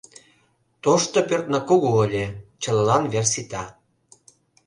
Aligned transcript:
Тошто 0.83 1.17
пӧртна 1.29 1.59
кугу 1.67 1.91
ыле, 2.05 2.25
чылалан 2.61 3.03
вер 3.13 3.25
сита. 3.33 3.63